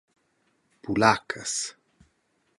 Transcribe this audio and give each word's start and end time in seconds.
Pulaccas. 0.81 1.53